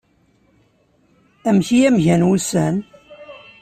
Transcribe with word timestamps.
Amek 1.49 1.67
i 1.77 1.79
am-gan 1.87 2.25
wussan? 2.27 2.75